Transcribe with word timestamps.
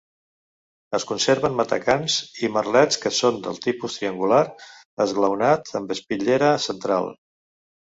Es 0.99 1.03
conserven 1.09 1.57
matacans 1.59 2.15
i 2.45 2.49
merlets 2.55 2.99
que 3.03 3.13
són 3.19 3.37
de 3.45 3.53
tipus 3.67 3.99
triangular 3.99 4.41
esglaonat 5.07 5.73
amb 5.83 5.97
espitllera 5.99 6.53
central. 6.69 7.11